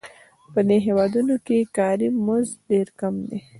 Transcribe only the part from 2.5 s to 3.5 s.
ډېر کم دی